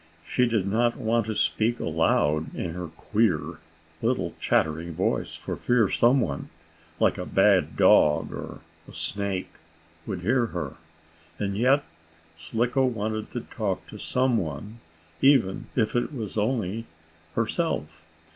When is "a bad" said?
7.19-7.77